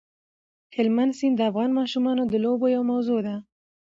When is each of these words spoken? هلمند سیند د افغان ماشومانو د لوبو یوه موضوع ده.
هلمند 0.75 1.13
سیند 1.19 1.35
د 1.37 1.41
افغان 1.49 1.69
ماشومانو 1.79 2.23
د 2.27 2.33
لوبو 2.43 2.65
یوه 2.75 2.89
موضوع 2.91 3.19
ده. 3.27 3.35